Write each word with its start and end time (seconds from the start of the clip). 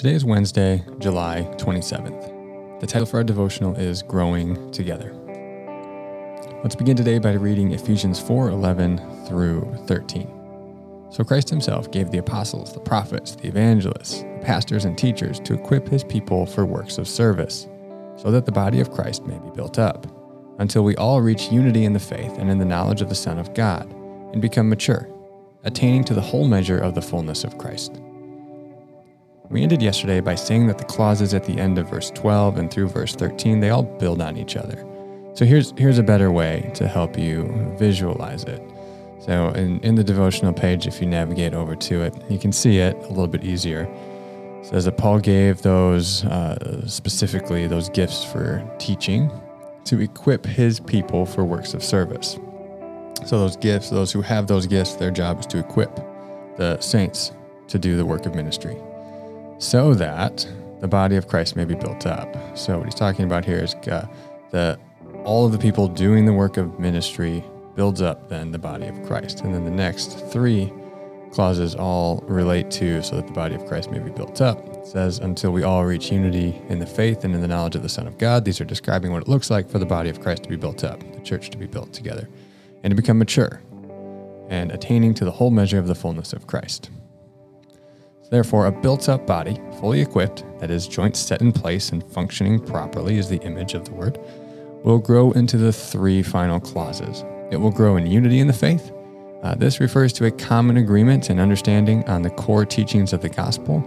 Today 0.00 0.14
is 0.14 0.24
Wednesday, 0.24 0.82
July 0.98 1.46
27th. 1.58 2.80
The 2.80 2.86
title 2.86 3.04
for 3.04 3.18
our 3.18 3.22
devotional 3.22 3.76
is 3.76 4.02
Growing 4.02 4.70
Together. 4.70 5.12
Let's 6.62 6.74
begin 6.74 6.96
today 6.96 7.18
by 7.18 7.32
reading 7.32 7.72
Ephesians 7.72 8.18
4:11 8.18 8.98
through 9.26 9.70
13. 9.84 10.26
So 11.10 11.22
Christ 11.22 11.50
himself 11.50 11.90
gave 11.90 12.10
the 12.10 12.16
apostles, 12.16 12.72
the 12.72 12.80
prophets, 12.80 13.36
the 13.36 13.48
evangelists, 13.48 14.22
the 14.22 14.40
pastors 14.40 14.86
and 14.86 14.96
teachers 14.96 15.38
to 15.40 15.52
equip 15.52 15.86
his 15.86 16.02
people 16.02 16.46
for 16.46 16.64
works 16.64 16.96
of 16.96 17.06
service, 17.06 17.68
so 18.16 18.30
that 18.30 18.46
the 18.46 18.52
body 18.52 18.80
of 18.80 18.92
Christ 18.92 19.26
may 19.26 19.38
be 19.38 19.50
built 19.54 19.78
up, 19.78 20.06
until 20.58 20.82
we 20.82 20.96
all 20.96 21.20
reach 21.20 21.52
unity 21.52 21.84
in 21.84 21.92
the 21.92 21.98
faith 21.98 22.38
and 22.38 22.48
in 22.48 22.56
the 22.56 22.64
knowledge 22.64 23.02
of 23.02 23.10
the 23.10 23.14
Son 23.14 23.38
of 23.38 23.52
God, 23.52 23.94
and 24.32 24.40
become 24.40 24.70
mature, 24.70 25.06
attaining 25.62 26.04
to 26.04 26.14
the 26.14 26.22
whole 26.22 26.48
measure 26.48 26.78
of 26.78 26.94
the 26.94 27.02
fullness 27.02 27.44
of 27.44 27.58
Christ 27.58 28.00
we 29.50 29.64
ended 29.64 29.82
yesterday 29.82 30.20
by 30.20 30.36
saying 30.36 30.68
that 30.68 30.78
the 30.78 30.84
clauses 30.84 31.34
at 31.34 31.44
the 31.44 31.58
end 31.58 31.76
of 31.76 31.90
verse 31.90 32.10
12 32.12 32.56
and 32.56 32.70
through 32.70 32.88
verse 32.88 33.16
13, 33.16 33.58
they 33.58 33.70
all 33.70 33.82
build 33.82 34.22
on 34.22 34.36
each 34.36 34.56
other. 34.56 34.86
So 35.34 35.44
here's 35.44 35.72
here's 35.76 35.98
a 35.98 36.02
better 36.02 36.30
way 36.30 36.70
to 36.74 36.86
help 36.86 37.18
you 37.18 37.74
visualize 37.78 38.44
it. 38.44 38.62
So 39.20 39.48
in, 39.50 39.80
in 39.80 39.96
the 39.96 40.04
devotional 40.04 40.52
page, 40.52 40.86
if 40.86 41.00
you 41.00 41.06
navigate 41.06 41.52
over 41.52 41.74
to 41.76 42.02
it, 42.02 42.14
you 42.30 42.38
can 42.38 42.52
see 42.52 42.78
it 42.78 42.96
a 42.96 43.08
little 43.08 43.26
bit 43.26 43.44
easier. 43.44 43.82
It 44.60 44.66
says 44.66 44.84
that 44.84 44.96
Paul 44.96 45.18
gave 45.18 45.62
those 45.62 46.24
uh, 46.24 46.86
specifically 46.86 47.66
those 47.66 47.88
gifts 47.88 48.24
for 48.24 48.64
teaching 48.78 49.30
to 49.84 50.00
equip 50.00 50.46
his 50.46 50.78
people 50.78 51.26
for 51.26 51.44
works 51.44 51.74
of 51.74 51.82
service. 51.82 52.38
So 53.26 53.38
those 53.38 53.56
gifts, 53.56 53.90
those 53.90 54.12
who 54.12 54.22
have 54.22 54.46
those 54.46 54.66
gifts, 54.66 54.94
their 54.94 55.10
job 55.10 55.40
is 55.40 55.46
to 55.46 55.58
equip 55.58 55.94
the 56.56 56.78
saints 56.80 57.32
to 57.68 57.78
do 57.78 57.96
the 57.96 58.06
work 58.06 58.26
of 58.26 58.34
ministry 58.34 58.80
so 59.60 59.92
that 59.94 60.48
the 60.80 60.88
body 60.88 61.16
of 61.16 61.28
Christ 61.28 61.54
may 61.54 61.66
be 61.66 61.74
built 61.74 62.06
up. 62.06 62.34
So 62.56 62.78
what 62.78 62.86
he's 62.86 62.94
talking 62.94 63.26
about 63.26 63.44
here 63.44 63.58
is 63.58 63.74
uh, 63.74 64.06
that 64.50 64.80
all 65.22 65.44
of 65.44 65.52
the 65.52 65.58
people 65.58 65.86
doing 65.86 66.24
the 66.24 66.32
work 66.32 66.56
of 66.56 66.80
ministry 66.80 67.44
builds 67.76 68.00
up 68.00 68.30
then 68.30 68.50
the 68.52 68.58
body 68.58 68.86
of 68.86 69.00
Christ. 69.04 69.42
And 69.42 69.54
then 69.54 69.64
the 69.66 69.70
next 69.70 70.26
three 70.32 70.72
clauses 71.30 71.74
all 71.74 72.24
relate 72.26 72.70
to 72.72 73.02
so 73.02 73.16
that 73.16 73.26
the 73.26 73.32
body 73.34 73.54
of 73.54 73.66
Christ 73.66 73.90
may 73.90 73.98
be 73.98 74.10
built 74.10 74.40
up. 74.40 74.66
It 74.76 74.86
says, 74.86 75.18
until 75.18 75.50
we 75.50 75.62
all 75.62 75.84
reach 75.84 76.10
unity 76.10 76.60
in 76.70 76.78
the 76.78 76.86
faith 76.86 77.22
and 77.24 77.34
in 77.34 77.42
the 77.42 77.46
knowledge 77.46 77.76
of 77.76 77.82
the 77.82 77.88
Son 77.88 78.06
of 78.06 78.16
God. 78.16 78.46
These 78.46 78.62
are 78.62 78.64
describing 78.64 79.12
what 79.12 79.22
it 79.22 79.28
looks 79.28 79.50
like 79.50 79.68
for 79.68 79.78
the 79.78 79.86
body 79.86 80.08
of 80.08 80.22
Christ 80.22 80.44
to 80.44 80.48
be 80.48 80.56
built 80.56 80.84
up, 80.84 81.00
the 81.12 81.20
church 81.20 81.50
to 81.50 81.58
be 81.58 81.66
built 81.66 81.92
together, 81.92 82.28
and 82.82 82.90
to 82.90 82.94
become 82.94 83.18
mature 83.18 83.60
and 84.48 84.72
attaining 84.72 85.12
to 85.14 85.24
the 85.26 85.30
whole 85.30 85.50
measure 85.50 85.78
of 85.78 85.86
the 85.86 85.94
fullness 85.94 86.32
of 86.32 86.46
Christ. 86.46 86.90
Therefore, 88.30 88.66
a 88.66 88.72
built 88.72 89.08
up 89.08 89.26
body, 89.26 89.60
fully 89.80 90.00
equipped, 90.00 90.44
that 90.60 90.70
is, 90.70 90.86
joints 90.86 91.18
set 91.18 91.40
in 91.40 91.52
place 91.52 91.90
and 91.90 92.04
functioning 92.12 92.60
properly 92.60 93.18
is 93.18 93.28
the 93.28 93.40
image 93.42 93.74
of 93.74 93.84
the 93.84 93.92
word, 93.92 94.20
will 94.84 94.98
grow 94.98 95.32
into 95.32 95.56
the 95.56 95.72
three 95.72 96.22
final 96.22 96.60
clauses. 96.60 97.24
It 97.50 97.56
will 97.56 97.72
grow 97.72 97.96
in 97.96 98.06
unity 98.06 98.38
in 98.38 98.46
the 98.46 98.52
faith. 98.52 98.92
Uh, 99.42 99.54
this 99.56 99.80
refers 99.80 100.12
to 100.12 100.26
a 100.26 100.30
common 100.30 100.76
agreement 100.76 101.28
and 101.28 101.40
understanding 101.40 102.08
on 102.08 102.22
the 102.22 102.30
core 102.30 102.64
teachings 102.64 103.12
of 103.12 103.20
the 103.20 103.28
gospel. 103.28 103.82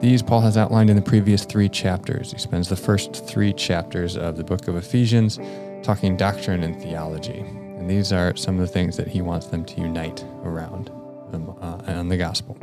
These 0.00 0.22
Paul 0.22 0.42
has 0.42 0.56
outlined 0.56 0.90
in 0.90 0.96
the 0.96 1.02
previous 1.02 1.44
three 1.44 1.68
chapters. 1.68 2.32
He 2.32 2.38
spends 2.38 2.68
the 2.68 2.76
first 2.76 3.26
three 3.26 3.52
chapters 3.52 4.16
of 4.16 4.36
the 4.36 4.44
book 4.44 4.68
of 4.68 4.76
Ephesians 4.76 5.40
talking 5.82 6.16
doctrine 6.16 6.62
and 6.62 6.80
theology. 6.80 7.38
And 7.38 7.90
these 7.90 8.12
are 8.12 8.36
some 8.36 8.56
of 8.56 8.60
the 8.60 8.72
things 8.72 8.96
that 8.96 9.08
he 9.08 9.22
wants 9.22 9.46
them 9.46 9.64
to 9.64 9.80
unite 9.80 10.24
around 10.44 10.90
uh, 11.32 11.82
on 11.86 12.08
the 12.08 12.16
gospel. 12.16 12.56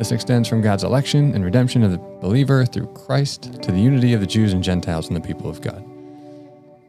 This 0.00 0.12
extends 0.12 0.48
from 0.48 0.62
God's 0.62 0.82
election 0.82 1.34
and 1.34 1.44
redemption 1.44 1.82
of 1.82 1.90
the 1.90 1.98
believer 1.98 2.64
through 2.64 2.86
Christ 2.86 3.60
to 3.62 3.70
the 3.70 3.78
unity 3.78 4.14
of 4.14 4.22
the 4.22 4.26
Jews 4.26 4.54
and 4.54 4.64
Gentiles 4.64 5.08
and 5.08 5.14
the 5.14 5.20
people 5.20 5.50
of 5.50 5.60
God. 5.60 5.84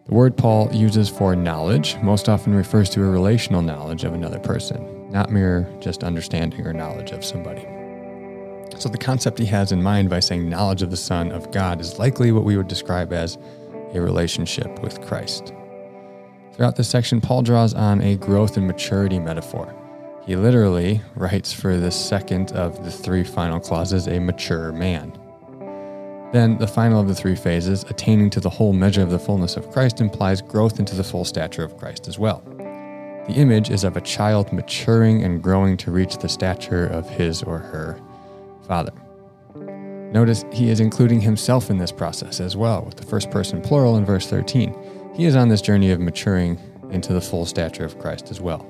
The 0.05 0.13
word 0.13 0.37
Paul 0.37 0.73
uses 0.73 1.09
for 1.09 1.35
knowledge 1.35 1.97
most 1.97 2.29
often 2.29 2.55
refers 2.55 2.89
to 2.91 3.03
a 3.03 3.09
relational 3.09 3.61
knowledge 3.61 4.05
of 4.05 4.13
another 4.13 4.39
person, 4.39 5.11
not 5.11 5.29
mere 5.29 5.67
just 5.81 6.05
understanding 6.05 6.65
or 6.65 6.71
knowledge 6.71 7.11
of 7.11 7.25
somebody. 7.25 7.63
So, 8.77 8.87
the 8.87 8.97
concept 8.97 9.39
he 9.39 9.45
has 9.47 9.73
in 9.73 9.83
mind 9.83 10.09
by 10.09 10.21
saying 10.21 10.47
knowledge 10.47 10.81
of 10.81 10.89
the 10.89 10.95
Son 10.95 11.33
of 11.33 11.51
God 11.51 11.81
is 11.81 11.99
likely 11.99 12.31
what 12.31 12.45
we 12.45 12.55
would 12.55 12.69
describe 12.69 13.11
as 13.11 13.37
a 13.93 13.99
relationship 13.99 14.81
with 14.81 15.01
Christ. 15.01 15.53
Throughout 16.53 16.77
this 16.77 16.87
section, 16.87 17.19
Paul 17.19 17.41
draws 17.41 17.73
on 17.73 17.99
a 17.99 18.15
growth 18.15 18.55
and 18.55 18.67
maturity 18.67 19.19
metaphor. 19.19 19.75
He 20.25 20.35
literally 20.35 21.01
writes 21.15 21.51
for 21.51 21.77
the 21.77 21.89
second 21.89 22.51
of 22.51 22.83
the 22.85 22.91
three 22.91 23.23
final 23.23 23.59
clauses, 23.59 24.07
a 24.07 24.19
mature 24.19 24.71
man. 24.71 25.17
Then, 26.31 26.57
the 26.59 26.67
final 26.67 27.01
of 27.01 27.07
the 27.07 27.15
three 27.15 27.35
phases, 27.35 27.83
attaining 27.89 28.29
to 28.31 28.39
the 28.39 28.49
whole 28.49 28.71
measure 28.71 29.01
of 29.01 29.09
the 29.09 29.19
fullness 29.19 29.57
of 29.57 29.69
Christ, 29.71 29.99
implies 29.99 30.41
growth 30.41 30.79
into 30.79 30.95
the 30.95 31.03
full 31.03 31.25
stature 31.25 31.63
of 31.63 31.75
Christ 31.75 32.07
as 32.07 32.19
well. 32.19 32.43
The 33.27 33.33
image 33.33 33.69
is 33.69 33.83
of 33.83 33.97
a 33.97 34.01
child 34.01 34.53
maturing 34.53 35.23
and 35.23 35.41
growing 35.41 35.75
to 35.77 35.91
reach 35.91 36.17
the 36.17 36.29
stature 36.29 36.85
of 36.85 37.09
his 37.09 37.43
or 37.43 37.57
her 37.57 37.99
father. 38.67 38.93
Notice 40.11 40.45
he 40.53 40.69
is 40.69 40.79
including 40.79 41.21
himself 41.21 41.69
in 41.69 41.77
this 41.77 41.91
process 41.91 42.39
as 42.39 42.55
well, 42.55 42.83
with 42.83 42.95
the 42.95 43.05
first 43.05 43.31
person 43.31 43.61
plural 43.61 43.97
in 43.97 44.05
verse 44.05 44.27
13. 44.27 45.13
He 45.15 45.25
is 45.25 45.35
on 45.35 45.49
this 45.49 45.61
journey 45.61 45.91
of 45.91 45.99
maturing 45.99 46.59
into 46.91 47.11
the 47.11 47.21
full 47.21 47.45
stature 47.45 47.85
of 47.85 47.97
Christ 47.97 48.29
as 48.29 48.39
well. 48.39 48.69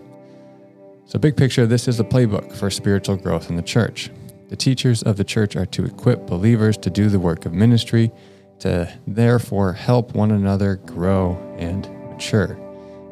So, 1.12 1.20
big 1.20 1.36
picture, 1.36 1.68
this 1.68 1.90
is 1.90 1.98
the 1.98 2.06
playbook 2.06 2.56
for 2.56 2.70
spiritual 2.70 3.18
growth 3.18 3.50
in 3.50 3.58
the 3.58 3.62
church. 3.62 4.10
The 4.48 4.56
teachers 4.56 5.04
of 5.04 5.18
the 5.18 5.26
church 5.26 5.58
are 5.58 5.66
to 5.66 5.84
equip 5.84 6.26
believers 6.26 6.78
to 6.78 6.90
do 6.90 7.10
the 7.10 7.20
work 7.20 7.46
of 7.46 7.52
ministry, 7.52 8.14
to 8.60 8.90
therefore 9.06 9.74
help 9.74 10.16
one 10.16 10.32
another 10.32 10.78
grow 10.78 11.36
and 11.58 11.90
mature. 12.08 12.58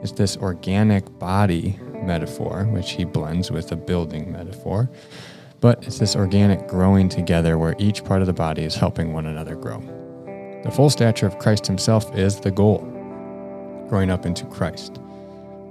It's 0.02 0.14
this 0.14 0.38
organic 0.38 1.20
body 1.20 1.78
metaphor, 1.92 2.64
which 2.72 2.92
he 2.92 3.04
blends 3.04 3.52
with 3.52 3.70
a 3.74 3.76
building 3.76 4.32
metaphor, 4.32 4.90
but 5.60 5.86
it's 5.86 6.00
this 6.00 6.16
organic 6.16 6.70
growing 6.70 7.10
together 7.10 7.58
where 7.58 7.76
each 7.80 8.06
part 8.06 8.22
of 8.22 8.28
the 8.28 8.34
body 8.34 8.64
is 8.64 8.76
helping 8.76 9.12
one 9.12 9.26
another 9.26 9.56
grow. 9.56 9.82
The 10.64 10.72
full 10.72 10.90
stature 10.90 11.28
of 11.28 11.38
Christ 11.38 11.68
himself 11.68 12.16
is 12.16 12.40
the 12.40 12.52
goal, 12.52 12.78
growing 13.90 14.10
up 14.10 14.26
into 14.26 14.46
Christ. 14.46 15.02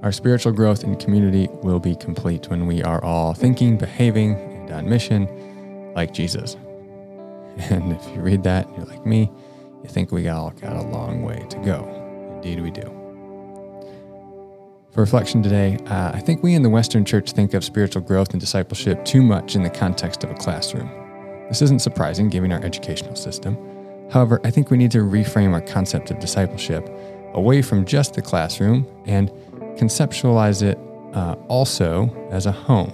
Our 0.02 0.12
spiritual 0.12 0.52
growth 0.52 0.84
in 0.84 0.94
community 0.96 1.48
will 1.62 1.80
be 1.80 1.96
complete 1.96 2.48
when 2.48 2.66
we 2.66 2.82
are 2.84 3.02
all 3.02 3.34
thinking, 3.34 3.76
behaving, 3.76 4.34
and 4.34 4.70
on 4.70 4.88
mission 4.88 5.26
like 5.94 6.12
Jesus. 6.12 6.56
And 7.70 7.92
if 7.92 8.06
you 8.14 8.20
read 8.20 8.44
that, 8.44 8.68
you're 8.76 8.86
like 8.86 9.04
me, 9.04 9.28
you 9.82 9.88
think 9.88 10.12
we 10.12 10.28
all 10.28 10.50
got 10.60 10.76
a 10.76 10.82
long 10.82 11.22
way 11.22 11.44
to 11.50 11.58
go. 11.58 11.82
Indeed, 12.36 12.62
we 12.62 12.70
do. 12.70 12.82
For 14.92 15.00
reflection 15.00 15.42
today, 15.42 15.76
uh, 15.86 16.12
I 16.14 16.20
think 16.20 16.44
we 16.44 16.54
in 16.54 16.62
the 16.62 16.70
Western 16.70 17.04
Church 17.04 17.32
think 17.32 17.54
of 17.54 17.64
spiritual 17.64 18.02
growth 18.02 18.30
and 18.30 18.40
discipleship 18.40 19.04
too 19.04 19.22
much 19.22 19.56
in 19.56 19.64
the 19.64 19.70
context 19.70 20.22
of 20.22 20.30
a 20.30 20.34
classroom. 20.34 20.88
This 21.48 21.60
isn't 21.62 21.80
surprising 21.80 22.28
given 22.28 22.52
our 22.52 22.62
educational 22.62 23.16
system. 23.16 23.58
However, 24.08 24.40
I 24.44 24.52
think 24.52 24.70
we 24.70 24.76
need 24.76 24.92
to 24.92 24.98
reframe 24.98 25.52
our 25.52 25.60
concept 25.60 26.12
of 26.12 26.20
discipleship 26.20 26.88
away 27.34 27.60
from 27.60 27.84
just 27.84 28.14
the 28.14 28.22
classroom 28.22 28.86
and 29.04 29.32
conceptualize 29.78 30.62
it 30.62 30.78
uh, 31.14 31.36
also 31.48 32.10
as 32.30 32.46
a 32.46 32.52
home. 32.52 32.92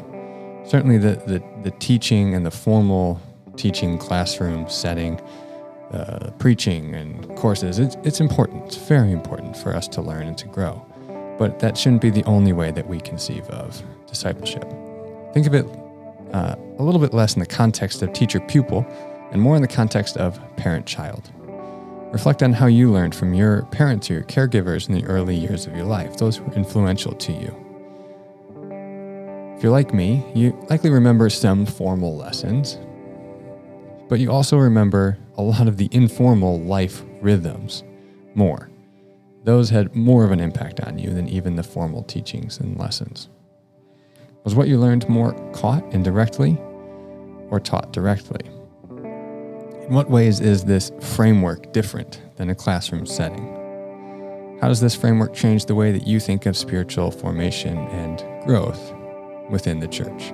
Certainly, 0.65 0.99
the, 0.99 1.17
the, 1.27 1.43
the, 1.63 1.71
teaching 1.79 2.35
and 2.35 2.47
the 2.47 2.51
formal 2.51 3.21
teaching 3.57 3.99
classroom 3.99 4.69
setting, 4.69 5.21
uh, 5.93 6.31
preaching 6.39 6.95
and 6.95 7.37
courses, 7.37 7.79
it's, 7.79 7.97
it's 8.03 8.21
important. 8.21 8.67
It's 8.67 8.77
very 8.77 9.13
important 9.13 9.57
for 9.57 9.75
us 9.75 9.89
to 9.89 10.01
learn 10.01 10.27
and 10.27 10.39
to 10.39 10.47
grow. 10.47 10.85
But 11.39 11.59
that 11.59 11.77
shouldn't 11.77 12.01
be 12.01 12.11
the 12.11 12.25
only 12.25 12.53
way 12.53 12.71
that 12.71 12.87
we 12.87 13.01
conceive 13.01 13.45
of 13.51 13.83
discipleship. 14.07 14.65
Think 15.35 15.47
of 15.47 15.55
it 15.55 15.67
uh, 16.33 16.57
a 16.79 16.83
little 16.83 17.01
bit 17.01 17.13
less 17.13 17.35
in 17.35 17.41
the 17.41 17.47
context 17.47 18.03
of 18.03 18.13
teacher 18.13 18.41
pupil 18.41 18.87
and 19.33 19.43
more 19.43 19.57
in 19.57 19.63
the 19.63 19.69
context 19.69 20.17
of 20.17 20.39
parent 20.57 20.87
child. 20.87 21.31
Reflect 22.15 22.45
on 22.45 22.53
how 22.53 22.67
you 22.67 22.93
learned 22.93 23.13
from 23.13 23.35
your 23.35 23.63
parents 23.73 24.09
or 24.09 24.15
your 24.15 24.23
caregivers 24.23 24.89
in 24.89 24.95
the 24.95 25.05
early 25.07 25.35
years 25.35 25.67
of 25.67 25.75
your 25.75 25.85
life. 25.85 26.17
Those 26.17 26.41
were 26.41 26.53
influential 26.53 27.11
to 27.13 27.33
you. 27.33 27.49
If 29.57 29.65
you're 29.65 29.73
like 29.73 29.93
me, 29.93 30.25
you 30.33 30.57
likely 30.71 30.91
remember 30.91 31.29
some 31.29 31.67
formal 31.67 32.17
lessons, 32.17 32.79
but 34.09 34.21
you 34.21 34.31
also 34.31 34.57
remember 34.59 35.19
a 35.37 35.43
lot 35.43 35.67
of 35.67 35.77
the 35.77 35.89
informal 35.91 36.61
life 36.61 37.03
rhythms 37.21 37.83
more. 38.37 38.71
Those 39.43 39.69
had 39.69 39.97
more 39.97 40.25
of 40.25 40.31
an 40.31 40.39
impact 40.39 40.79
on 40.79 41.01
you 41.01 41.11
than 41.11 41.29
even 41.29 41.57
the 41.57 41.65
formal 41.65 42.05
teachings 42.05 42.61
and 42.61 42.79
lessons. 42.79 43.29
Was 44.45 44.55
what 44.55 44.69
you 44.69 44.79
learned 44.79 45.09
more 45.09 45.33
caught 45.51 45.83
indirectly 45.93 46.57
or 47.51 47.59
taught 47.59 47.93
directly? 47.93 48.54
In 49.87 49.93
what 49.93 50.09
ways 50.09 50.41
is 50.41 50.65
this 50.65 50.91
framework 51.01 51.75
different 51.75 52.23
than 52.37 52.49
a 52.49 52.55
classroom 52.55 53.05
setting? 53.05 53.47
How 54.59 54.69
does 54.69 54.81
this 54.81 54.97
framework 54.97 55.35
change 55.35 55.67
the 55.67 55.75
way 55.75 55.93
that 55.93 56.07
you 56.07 56.21
think 56.21 56.47
of 56.47 56.57
spiritual 56.57 57.11
formation 57.11 57.77
and 57.77 58.25
growth 58.47 58.95
within 59.51 59.81
the 59.81 59.89
church? 59.89 60.33